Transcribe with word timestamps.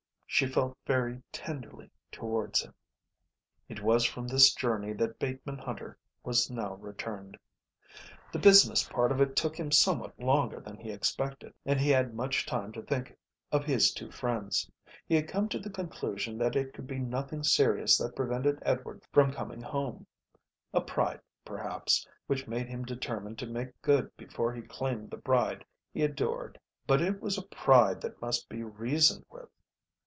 She 0.33 0.47
felt 0.47 0.77
very 0.87 1.21
tenderly 1.33 1.91
towards 2.09 2.63
him. 2.63 2.73
It 3.67 3.83
was 3.83 4.05
from 4.05 4.29
this 4.29 4.53
journey 4.53 4.93
that 4.93 5.19
Bateman 5.19 5.57
Hunter 5.57 5.97
was 6.23 6.49
now 6.49 6.75
returned. 6.75 7.37
The 8.31 8.39
business 8.39 8.81
part 8.81 9.11
of 9.11 9.19
it 9.19 9.35
took 9.35 9.59
him 9.59 9.71
somewhat 9.73 10.17
longer 10.17 10.61
than 10.61 10.77
he 10.77 10.89
expected 10.89 11.53
and 11.65 11.81
he 11.81 11.89
had 11.89 12.13
much 12.15 12.45
time 12.45 12.71
to 12.71 12.81
think 12.81 13.13
of 13.51 13.65
his 13.65 13.91
two 13.93 14.09
friends. 14.09 14.71
He 15.05 15.15
had 15.15 15.27
come 15.27 15.49
to 15.49 15.59
the 15.59 15.69
conclusion 15.69 16.37
that 16.37 16.55
it 16.55 16.73
could 16.73 16.87
be 16.87 16.97
nothing 16.97 17.43
serious 17.43 17.97
that 17.97 18.15
prevented 18.15 18.57
Edward 18.65 19.03
from 19.11 19.33
coming 19.33 19.61
home, 19.61 20.07
a 20.73 20.79
pride, 20.79 21.19
perhaps, 21.43 22.07
which 22.27 22.47
made 22.47 22.69
him 22.69 22.85
determined 22.85 23.37
to 23.39 23.47
make 23.47 23.79
good 23.81 24.15
before 24.15 24.53
he 24.53 24.61
claimed 24.61 25.11
the 25.11 25.17
bride 25.17 25.65
he 25.93 26.03
adored; 26.03 26.57
but 26.87 27.01
it 27.01 27.21
was 27.21 27.37
a 27.37 27.41
pride 27.43 27.99
that 27.99 28.21
must 28.21 28.47
be 28.47 28.63
reasoned 28.63 29.25
with. 29.29 29.49